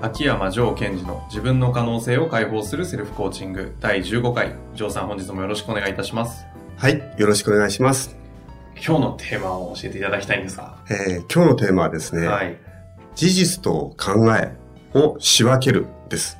[0.00, 4.54] 秋山城賢治の自分の可能性を解放するセルフコーチング第15回。
[4.76, 6.46] 城さん本日もよろしくお願いいたします。
[6.76, 8.16] はい、よろしくお願いします。
[8.76, 10.76] 今日のテーマを教えていただきたいんですが。
[10.88, 12.56] えー今日のテーマはですね、はい。
[13.16, 14.56] 事実と考え
[14.94, 16.38] を仕分けるです。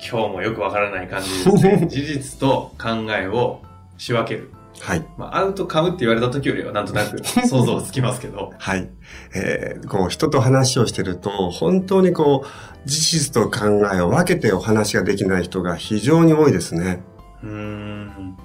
[0.00, 1.86] 今日もよくわからない感じですね。
[1.92, 3.60] 事実と考えを
[3.98, 4.50] 仕分ける。
[4.80, 5.06] はい。
[5.16, 8.52] まあ、アウトカムって言われた時よりはなんとなく 想像つきますけど。
[8.58, 8.88] はい。
[9.34, 17.02] えーこう、人と話をしてると、本当にこう、事実と考えを分けてお話ができない人が非常に多いですね。
[17.42, 18.36] うーん。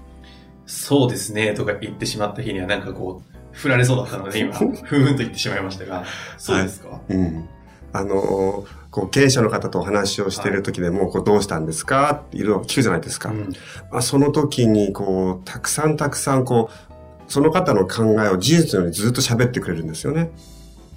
[0.65, 6.03] そうですね、とか言ってしまった日にはなんかこう、振られそうだったので今、 ふーんと言ってしまいましたが。
[6.37, 7.47] そうですか、うん。
[7.93, 12.11] あのーこう、経営者の方とお話をしている時でも、こう、どうしたんですか？
[12.27, 13.29] っていろいろ聞くじゃないですか。
[13.29, 13.51] うん
[13.91, 20.29] まあ、その時に、こう、たくさんたくさん、こう、その方の考えを事実のようにずっと喋ってくれるんですよね。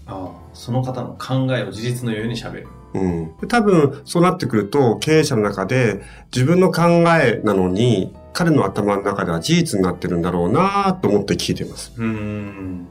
[0.06, 2.68] ああその方の考えを事実のように喋る。
[2.92, 3.36] うん。
[3.38, 6.02] で多分、そうなってくると、経営者の中で
[6.34, 6.82] 自分の考
[7.18, 11.94] えなのに、彼の頭の中では事実になってるんだろうなと思って聞いています。
[11.96, 12.86] うーん。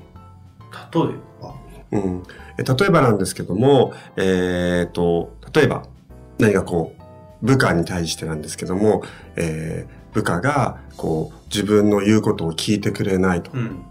[0.92, 1.14] 例えば？
[1.96, 2.24] うん。
[2.58, 5.84] え例えばなんですけども、えっ、と、例えば、
[6.40, 6.94] 何かこ
[7.42, 9.04] う、部下に対してなんですけども、
[9.36, 13.52] えー部下が、こう、自分の言うことを聞いてくれないと。
[13.54, 13.84] うん。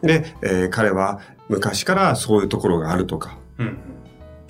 [0.00, 1.20] で、えー彼は
[1.50, 3.78] 昔からそういうところがあるとか、うん。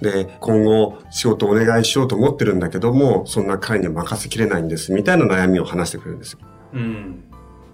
[0.01, 6.39] で、今後仕事をお願いしようと思ってるんだけども、そんな彼には任せきれないんです、みたいな悩みを話してくれるんですよ。
[6.75, 7.25] うん。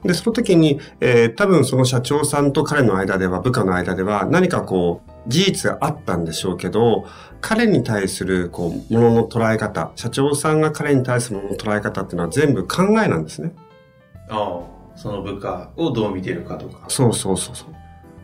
[0.05, 7.07] で、その時に、えー多分その社長さんと彼の間では、部下の間では、何かこう、事実があったんでしょうけど、
[7.41, 13.53] 彼に対する、こう、ものの捉え方、社長さんが彼に対するものの捉え方っていうのは全部考えなんですね。
[14.29, 16.85] ああ、その部下をどう見てるかとか。
[16.89, 17.69] そうそうそうそう。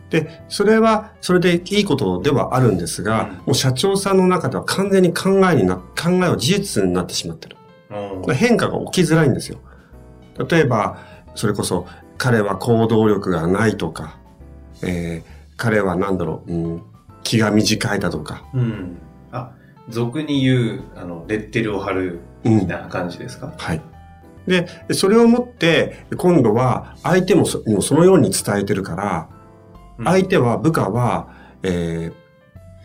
[0.09, 7.57] で、それは、それでいいことではあるんですが、うんもう社長さんの中では完全に考えにな、考えは事実になってしまってる。
[8.25, 8.35] うん。
[8.35, 9.59] 変化が起きづらいんですよ。
[10.49, 10.97] 例えば、
[11.35, 14.17] それこそ、彼は行動力がないとか、
[14.83, 16.83] えー彼は何だろう、うん、
[17.21, 18.97] 気が短いだとか、うん。
[19.31, 19.51] あ、
[19.87, 23.53] 俗に言う、あの、レッテルを貼る、うん、みたいな感じですか？
[23.55, 23.81] はい。
[24.47, 29.29] で、それをもって、今度は相手もそのように伝えてるから、
[29.99, 31.27] うん相手は、部下は、
[31.61, 32.13] えー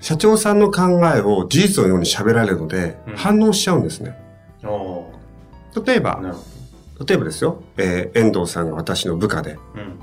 [0.00, 4.14] 社長さんの考えを事実のように喋られるので、うん反応しちゃうんですね。
[4.62, 5.10] お
[5.84, 6.20] 例えば、
[7.06, 9.60] 例えばですよ、えー遠藤さんが私の部下で、ど。
[9.76, 9.98] うん。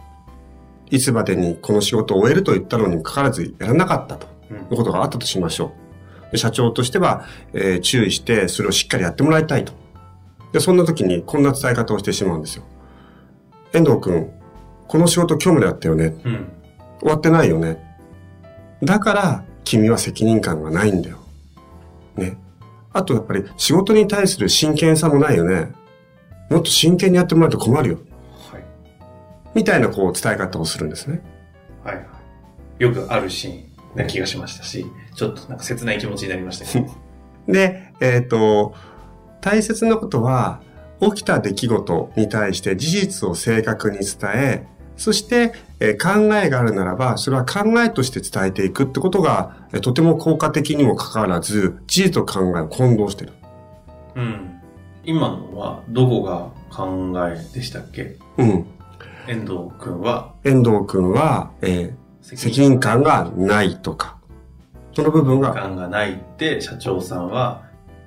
[0.89, 5.73] いつまでにこの仕事を終えると言ったのにもかかわらずやらなかったとうんいうことがあったとしましょ
[6.29, 6.31] う。
[6.31, 9.73] で社長としては、えー注意してそれをしっかりやってもらいたいと。
[10.53, 12.63] で、そんな時にこんな伝え方をしてしまうんですよ。
[13.73, 14.31] 遠藤くん、
[14.88, 16.16] この仕事今日までやったよね。
[16.23, 16.51] うん。
[17.00, 17.84] 終わってないよね。
[18.84, 21.17] だから君は責任感がないんだよ。
[22.16, 22.38] ね。
[22.94, 25.73] あとやっぱり仕事に対する真剣さもないよね。
[26.50, 28.00] もっと真剣にやってもらうと困るよ。
[28.51, 28.63] はい。
[29.53, 31.22] みたいなこう伝え方をするんですね。
[31.83, 32.06] はいはい。
[32.79, 34.85] よくあるシーンな気がしましたし、
[35.16, 36.94] ちょっとなんか切ない気持ちになりましたけど。
[37.47, 38.73] で、えっ、と、
[39.41, 40.61] 大切なことは、
[41.00, 44.67] 起きた出来事に対して事実を正確に伝え、
[44.97, 53.34] そして、えー考えがあるならば、それは考えとして伝えていくってことが、えーとても効果的にもかかわらず、事実と考えを混同してる。
[54.16, 54.54] うん。
[55.05, 58.17] 今のはどこが考えでしたっけ？
[58.37, 58.66] うん。
[59.28, 60.34] 遠藤くんは？
[60.43, 64.17] 遠藤くんは、えー責任感がないとか、
[64.93, 67.61] その部分が、感がないって社長さんは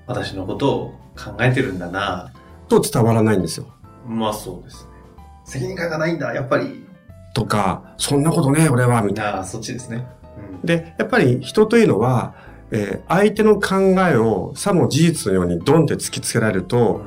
[0.09, 2.33] 私のことを考えてるんだな。
[2.69, 3.67] と伝わらないんですよ。
[4.05, 4.91] まあそうですね。
[5.45, 6.85] 責任感がないんだ、やっぱり。
[7.33, 9.37] とか、そんなことね、俺は、みたいな。
[9.37, 10.05] ああ、そっちですね。
[10.61, 10.67] うん。
[10.67, 12.35] で、やっぱり人というのは、
[12.71, 13.77] えー相手の考
[14.09, 17.03] えをさも事実のようにドンって突きつけられると、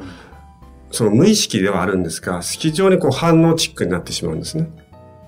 [0.92, 4.70] その無意識ではあるんですが、非常にこう反応チックになってしまうんですね。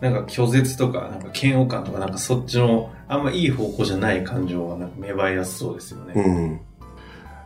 [0.01, 6.13] なんか拒絶とか、なんか嫌悪感とか、なんかそっちの、あんまいい方向じゃない感情がなんか芽生えやすそうですよね。
[6.15, 6.59] うん。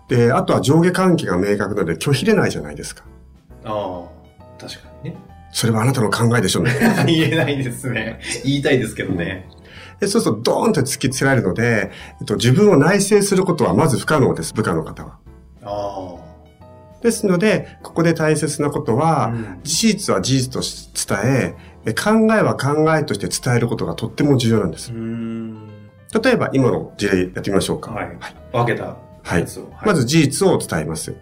[0.08, 3.04] で、あとは上下関係が明確なので拒否れないじゃないですか。
[3.64, 5.18] ああ、確かにね。
[5.52, 6.72] それはあなたの考えでしょうね。
[7.06, 8.20] 言えないですね。
[8.44, 9.48] 言いたいですけどね。
[10.00, 15.18] でそうするとドーンと突きつけられるので、えっと、自分を内省することはまず不可能です、部下の方は。
[15.64, 16.16] あ
[17.02, 18.96] ですので、ここで大切なことあ。
[18.96, 19.34] は、
[19.64, 21.56] 事実は事実として伝え、
[21.86, 24.96] え考えは考えとして伝えることがとっても重要なんですう。
[24.96, 25.68] ん。
[26.24, 27.92] 例えば、今の事例やってみましょうか。
[27.92, 28.18] はい。
[28.52, 29.46] 分けたはい。
[29.86, 31.16] まず事実を伝えます。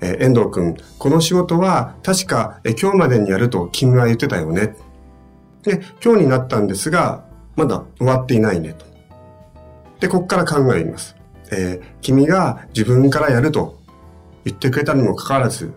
[0.00, 4.76] えー遠藤君、この仕事は確か、えー今日までにやると君は言ってたよね。
[5.62, 7.24] で、今日になったんですが、
[7.56, 8.84] まだ終わっていないねと。
[10.00, 11.16] で、ここから考えます。
[11.52, 13.78] えー君が自分からやると
[14.44, 15.72] 言ってくれたにもかかわらず、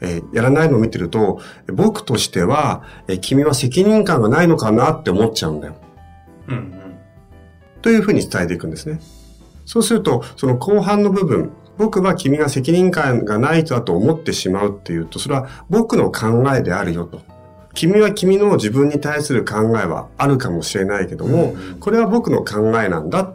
[0.00, 1.40] えーやらないのを見てると、
[1.72, 5.74] 僕としては、えー君は責任感がないのかなって思っちゃうんだよ。
[6.48, 6.72] うんうん。
[7.82, 9.00] というふうに伝えていくんですね。
[9.64, 17.22] そうすると、その後半の部分、僕は君が責任感がない人だと思ってしまうっていうと、それは僕の考えであるよと。
[17.74, 23.32] 君は君の自分に対する考えはあるかもしれないけども、これは僕の考えなんだ。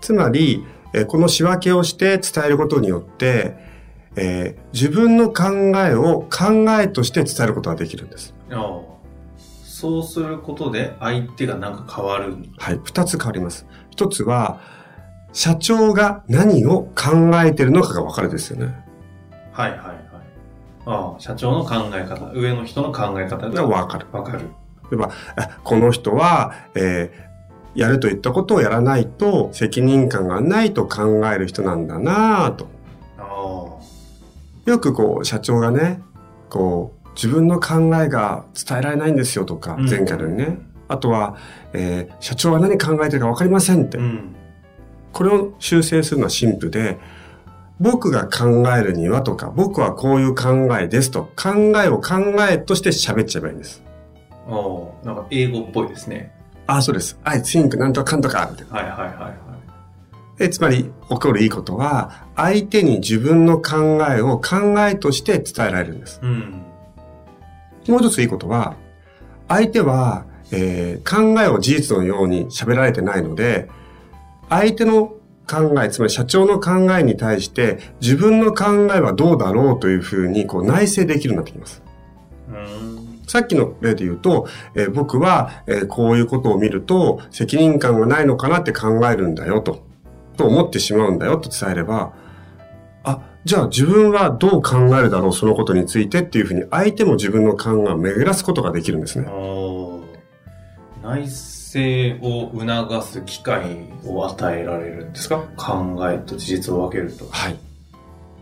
[0.00, 0.64] つまり、
[0.94, 3.56] えーこの仕分けをして伝えることによって、
[4.16, 8.34] えー自分の考えを考えとして伝えることができるんです。
[8.50, 8.96] ああ。
[9.38, 12.36] そうすることで相手がなんか変わる。
[12.56, 12.80] はい。
[12.82, 13.66] 二つ変わります。
[13.90, 14.60] 一つは、
[15.34, 18.74] 社長が何を考えてるのかが分かるですよね。
[19.52, 19.95] はいはいはい。
[20.86, 24.06] ああ、社長の考え方、上の人の考え方が分かる。
[24.12, 24.40] わかる。
[24.90, 27.26] 例えば、あこの人は、えー
[27.76, 32.68] やると言ったことをやらないと責任感がないと考える人なんだなぁと。
[33.18, 33.66] あ
[34.64, 36.00] よくこう、社長がね、
[36.48, 40.58] こう、自分の考えが伝えられないんですよとかあ。、前回のね。
[40.88, 41.36] あとは、
[41.74, 44.00] えー社長は何考えてるか分かりませんってう。
[44.00, 44.34] ん。
[45.12, 46.98] これを修正するのはシンプルで、
[47.78, 51.50] 僕が考えるにはとか、僕はこういう考えですと、考
[51.84, 52.14] えを考
[52.50, 53.82] えとして喋っちゃえばいいんです。
[54.48, 54.50] あ
[55.02, 56.32] あ、なんか英語っぽいですね。
[56.66, 57.18] あ、そうです。
[57.24, 58.74] I think なんとかかんとか、みたいな。
[58.74, 60.38] はいはいはいはい。
[60.38, 66.20] でつまり、起こるいいことは、相手に自分の考えを考えとして伝えられるんです。
[66.22, 66.62] うん。
[67.88, 68.74] もう一ついいことは、
[69.48, 73.68] 相手は、えー考えを事実のように喋られてないので、
[74.48, 75.12] 相手の
[75.48, 81.82] 考え、つまり社長の考えに対して、自分の考えはどうだろうというふうに、こう内省できるようになってきます。
[82.48, 83.22] うん。
[83.26, 89.84] さっきの例で言うと、えー僕は、えーこういうことを見ると、責任感がないのかなって考えるんだよと、
[90.36, 92.12] と思ってしまうんだよと伝えれば、
[93.04, 99.28] あ、じゃあ自分はどう考えるだろう、そのことについてっていうふうに、相手も自分の考えを巡らすことができるんですね。
[101.02, 101.28] 内
[101.66, 105.38] 政を促す機会を与えられるんですか？
[105.56, 107.26] 考えと事実を分けると。
[107.30, 107.56] はい。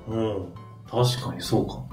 [0.08, 0.46] うん。
[0.90, 1.88] 確かにそうかも。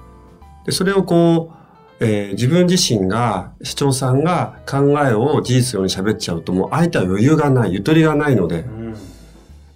[0.66, 1.54] で、それをこ
[2.00, 8.96] う、えー自分自身が、市長さんが考えを事実のように喋っちゃうと、もう相手は余裕がない、ゆとりがないのでう、ん。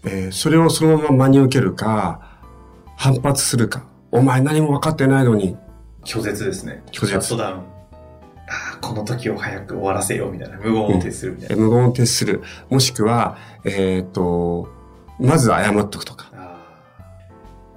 [0.05, 2.37] えーそれをそのまま真に受けるか、
[2.97, 5.55] 反発するか、お前何も分かってないのに、
[6.03, 6.83] 拒絶ですね。
[6.91, 7.74] 拒絶シャットダウン。
[8.81, 10.57] この時を早く終わらせようみたいな。
[10.57, 11.63] 無言を呈するみたいな。
[11.63, 12.41] 無言を徹する。
[12.69, 14.69] もしくは、えっ、と、
[15.19, 16.31] まず謝っとくとか。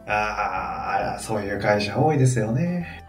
[0.06, 0.34] あ
[0.76, 0.78] あ。
[1.18, 3.04] そういう会社多いですよね。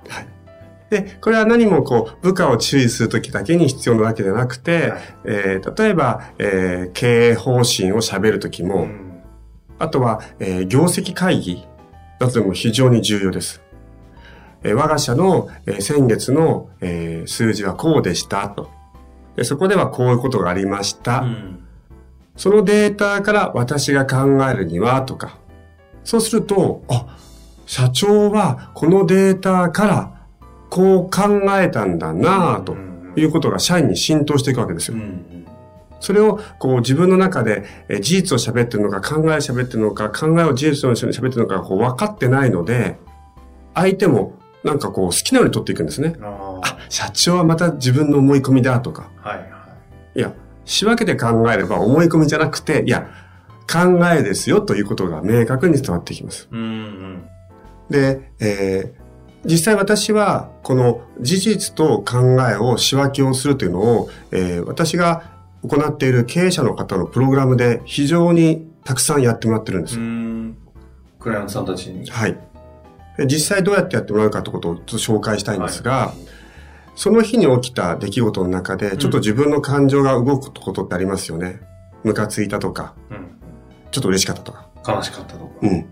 [0.89, 9.23] で、これは何もこう、部下を注意するときだけに必要なわけじゃなくて、はいえー例えば、えー経営方針を喋るときも、ん。
[9.77, 11.67] あとは、えー業績会議
[12.19, 13.61] などでも非常に重要です。
[14.63, 18.69] えー我が社の、えー先月の、えー数字はこうでしたと。
[19.35, 21.19] でそこではこういうことがありました。
[21.21, 21.59] うん。
[22.35, 25.37] そのデータから私が考えるにはとか。
[26.03, 27.17] そうすると、あ、
[27.65, 30.21] 社長はこのデータから
[30.69, 34.97] こう考えたんだなぁとうんいうことが社員に浸透していくわけですよ。
[34.97, 35.45] うん。
[35.99, 42.97] それをこう自分の中でえー事実を喋ってるのか考えを喋ってるのか考えを事実のように喋ってるのかこう分かってないので、
[43.73, 46.15] 相手もなんかこう好きなように取っていくんですね。
[46.21, 49.09] ああ、社長はまた自分の思い込みだとか。
[49.23, 49.29] あ。
[49.29, 49.45] はいは
[50.15, 50.33] いや、
[50.65, 53.09] 仕分けて考えれば思い込みじゃなくて、いや、
[53.71, 56.49] 考えですよということが明確に伝わってきます。
[56.51, 56.55] い。
[56.55, 57.29] うんうん。
[57.89, 59.09] で、えー
[59.45, 65.31] 実際私はこの事実と考えを仕分けをするというのを、えー私が
[65.63, 69.97] 行っている経営者の方のプログラムで非常にたくさんやってもらってるんです。
[69.97, 70.57] うん。
[71.19, 72.09] クライアントさんたちに。
[72.09, 72.37] はい。
[73.19, 76.29] で実際どうやってやってもらうかということをちょっと紹介したいんですが、はい
[76.99, 81.61] その日に起きた出来事の中で、ちょっと自分の感情が動くことってありますよね。
[82.03, 83.39] ムカついたとか、うん。
[83.89, 84.67] ちょっと嬉しかったとか。
[84.85, 85.51] 悲しかったとか。
[85.61, 85.85] うん。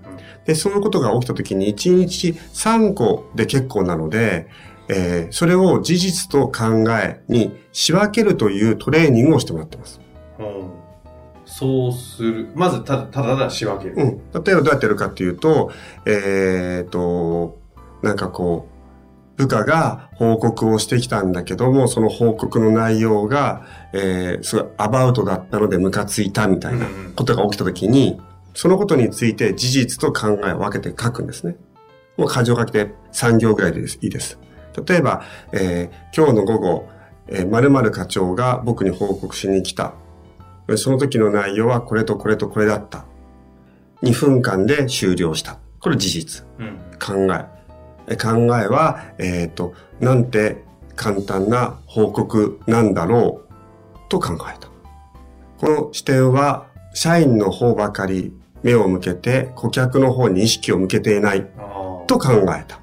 [0.44, 4.50] で、そういうことが起きた時に1日3個で結構なので、
[4.90, 10.02] えーそれを事実と考えに仕分けるというトレーニングをしてもらってます。
[10.40, 10.87] うん
[11.48, 12.50] そうする。
[12.56, 13.96] まず、ただ、ただただ仕分ける。
[13.96, 14.44] うん。
[14.44, 15.72] 例えばどうやってやるかっていうと、
[16.06, 17.58] えっ、と、
[18.04, 18.78] なんかこう、
[19.38, 28.20] 部下が報告をしてきたんだけども、その報告の内容が、えー、すごいアバウトだったのでムカついたみたいなことが起きたときに、
[28.54, 31.56] そのことについて事実と考えを分けて書くんですね。
[32.18, 34.40] もう箇条書きで3行ぐらいでいいです。
[34.86, 35.24] 例えば、
[35.54, 36.90] えー今日の午後、
[37.28, 39.94] えー、〇〇課長が僕に報告しに来た。
[40.76, 43.06] その時の内容はこれとこれとこれだった。
[44.04, 45.60] 2分間で終了した。
[45.80, 46.46] これ事実。
[46.60, 46.78] うん。
[47.00, 47.46] 考え。
[48.10, 50.64] え考えは、えっ、と、なんて
[50.96, 54.68] 簡単な報告なんだろうと考えた。
[55.58, 58.34] この視点は、社員の方ばかり
[58.64, 61.48] 目を向けて、顧客の方に意識を向けていない。
[62.08, 62.80] と考えた。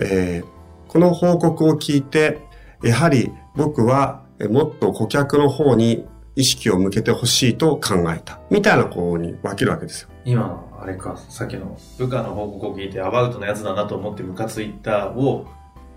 [0.00, 0.56] えー
[0.88, 2.38] この報告を聞いて、
[2.82, 8.38] やはり僕はえもっと顧客の方に意識を向けてほしいと考えた。
[8.50, 10.08] みたいなこうに分けるわけですよ。
[10.24, 15.46] 今の、あれか、さっきの部下の報告を聞いてアバウトなやつだなと思ってムカついたを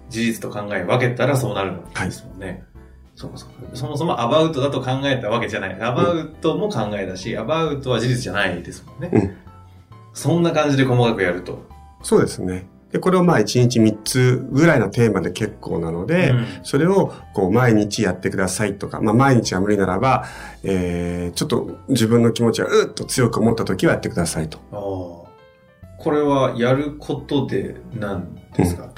[0.10, 2.64] 事実と考え分けたらそうなるわけですもんね。
[3.16, 3.76] そうかそうか。
[3.76, 5.82] そもそもアバウトだと考えたわけじゃない。
[5.82, 9.10] アバウトも考えだし、アバウトは事実じゃないですもんね。
[9.14, 9.50] うん
[10.14, 11.64] そんな感じで細かくやると。
[12.02, 12.68] そうですね。
[12.92, 20.26] で、これをまあ1日3つぐらいのテーマで結構なので、うんそれをこう毎日やってくださいとか、まあ毎日は無理ならば、
[20.64, 24.58] えー、ちょっと自分の気持ちがうっと強く思った時はやってくださいと。
[24.72, 25.30] ああ。
[25.98, 28.90] これはやることで何ですか、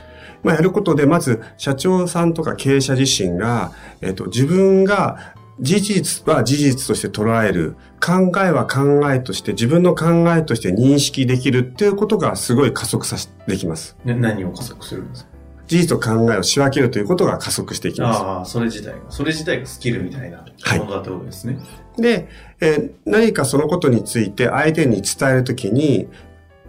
[0.43, 3.71] まあやることで、まず社長さんとか経営者自身が、
[4.01, 13.95] えっ、と、自分が事実は事実として捉える、考えは考えとして、自分の考えとして認識できるっていうことがすごい加速さし、できます。
[14.03, 15.31] ね何を加速するんですか？
[15.67, 18.19] 事実と考えを仕分けるということが加速していきます。
[18.21, 18.99] ああ、それ自体が。
[19.09, 21.59] それ自体がスキルみたいなはいものだってことですね。
[21.97, 22.27] で、
[22.59, 26.09] えー何かそのことについて相手に伝えるときに、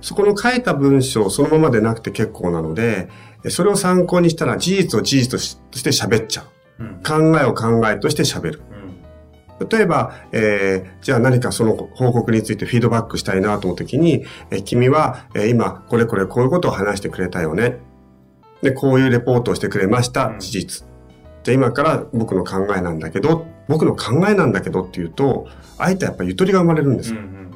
[0.02, 3.08] そこの書いた文章そのままでなくて結構なので、
[3.44, 6.44] えそれを参考にしたら事実を事実としとして喋っちゃ
[6.78, 6.84] う。
[6.84, 7.02] うん。
[7.02, 8.62] 考えを考えとして喋る。
[9.62, 9.68] うん。
[9.68, 17.78] 例えば、えーじゃあ何かその報告についてフィードバックしたいなと思うときに、えー君は、えー今これこれこういうことを話してくれたよね。
[18.62, 20.26] で、こういうレポートをしてくれました。
[20.26, 20.86] うん事実。
[21.42, 25.46] じゃあ今から僕の考えなんだけど、僕の考えなんだけどっていうと、
[25.78, 27.18] 相手はやっぱりゆとりが生まれるんですよ。
[27.18, 27.50] うん。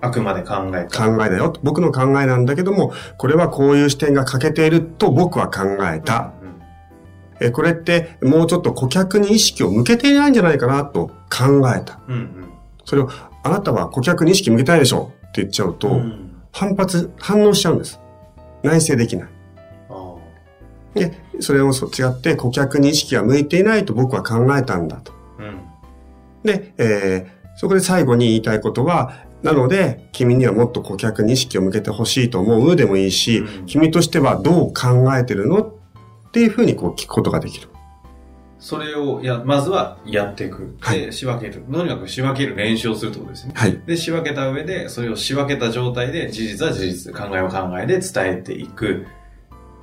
[0.00, 1.08] あくまで考えた。
[1.08, 1.52] 考えだよ。
[1.62, 5.60] 僕の考えなんだけども、これはこういう視点が欠けていると僕は考
[5.92, 6.32] えた。
[7.42, 12.00] えこれってもうちょっと顧客に意識を向けていないんじゃないかなと考えた。
[12.08, 12.48] うんうん。
[12.84, 13.10] それを、
[13.42, 17.98] あなたは顧客に意識向けたいでしょって言っちゃうと、うん反発、反応しちゃうんです。
[18.62, 19.28] 内省できない。
[19.88, 20.14] あ
[20.94, 25.12] で、それをそ違って顧客に意識が向いていないと僕は考えたんだと。
[25.38, 25.42] あ。
[25.42, 25.58] うん。
[26.44, 35.72] で、えーそこで最後に言いたいことは、なので、君にはもっと顧客に意識を向けてほしいと思うでもいいし、うん君としてはどう考えてるの
[36.32, 37.68] っていうふうにこう聞くことができる。
[38.58, 40.76] それを、や、まずはやっていく。
[40.80, 41.62] はで、仕分ける。
[41.70, 43.52] とにかく仕分ける練習をするってことですね。
[43.54, 43.78] はい。
[43.86, 49.04] で、仕分けた上で、それを仕分けた状態で、事実は事実、考えは考えで伝えていく。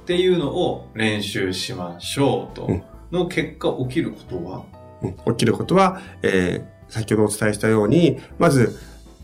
[0.02, 2.66] っていうのを練習しましょうと。
[2.66, 4.64] うんの結果起きることは？
[5.02, 8.76] うん起きることは、えー先ほどお伝えしたように、まず、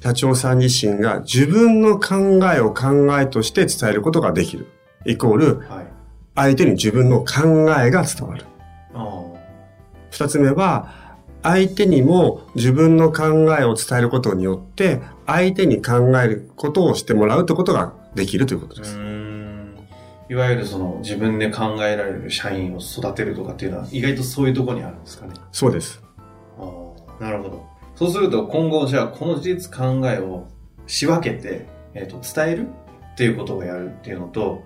[0.03, 4.67] 社長さん自身が自分の考えを考えとして伝えることができる。
[5.05, 5.87] イコール、はい。
[6.35, 8.45] 相手に自分の考えが伝わる。
[8.93, 9.23] あ
[10.11, 10.93] 二つ目は、
[11.43, 13.23] 相手にも自分の考
[13.59, 18.99] えを伝えることによって、相手に考えることをしてもらうということができるということです。
[20.27, 25.33] いわゆるその、自分で考えられる社員を育てるとかっていうのは、意外とそういうところにあるんですかね。
[25.51, 26.01] そうです。
[27.19, 27.65] なるほど。
[27.95, 30.47] そうすると今後、じゃあこの事実考えを
[30.87, 32.67] 仕分けて、えっ、と、伝える
[33.13, 34.63] っていうことをやるっていうのと、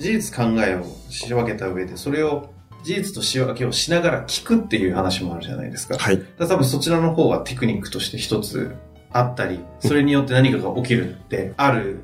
[0.00, 5.96] 事実考えを仕分けた上で、それを事実と仕分けをしながら聞くっていう話もあるじゃないですか。
[5.98, 6.22] はい。
[6.38, 8.74] だ多分そちらの方がテクニックとして一つ
[9.10, 12.00] あったり、それによって何かが起きるってある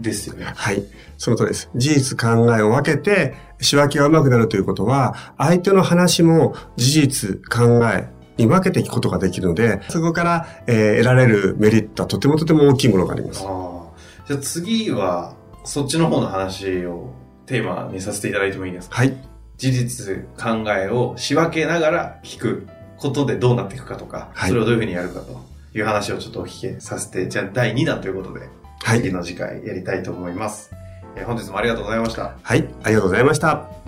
[0.00, 0.46] ですよね。
[0.54, 0.82] はい。
[1.18, 1.70] その通りです。
[1.74, 13.44] 事実考えを分けて、仕分けが上手くなるということは、相手の話も事実考えに分けていくことができるので、そこから、えー得られるメリットはとてもとても大きいものがあります。
[13.44, 14.26] ああ。
[14.26, 15.34] じゃあ次は、
[15.64, 17.12] そっちの方の話を
[17.46, 18.96] テーマにさせていただいてもいいですか？
[18.96, 19.14] はい。
[19.56, 25.40] 事実、考えを仕分けながら聞くことでどうなっていくかとか、はいそれをどういうふうにやるかと
[25.76, 28.48] いう話をちょっとお聞きさせて、じゃあ第2弾ということで、
[28.82, 29.00] はい。
[29.02, 30.70] 次の次回やりたいと思います。
[31.16, 32.34] えー本日もありがとうございました。
[32.42, 32.68] はい。
[32.82, 33.81] ありがとうございました。